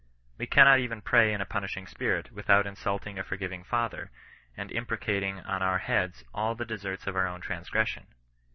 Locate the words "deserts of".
6.65-7.15